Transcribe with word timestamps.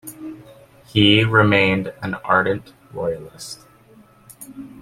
He 0.87 1.23
remained 1.23 1.93
an 2.01 2.15
ardent 2.23 2.73
royalist. 2.91 3.67